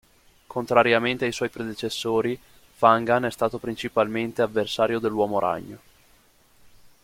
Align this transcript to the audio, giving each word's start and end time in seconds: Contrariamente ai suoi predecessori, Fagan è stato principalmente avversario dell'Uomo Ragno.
Contrariamente 0.47 1.25
ai 1.25 1.31
suoi 1.31 1.49
predecessori, 1.49 2.35
Fagan 2.73 3.25
è 3.25 3.29
stato 3.29 3.59
principalmente 3.59 4.41
avversario 4.41 4.97
dell'Uomo 4.97 5.37
Ragno. 5.37 5.77